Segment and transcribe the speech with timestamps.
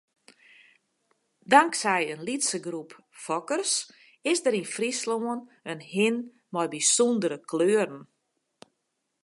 [1.51, 2.91] Tanksij in lytse groep
[3.23, 3.73] fokkers
[4.31, 5.39] is der yn Fryslân
[5.71, 6.15] in hin
[6.53, 8.01] mei bysûndere kleuren.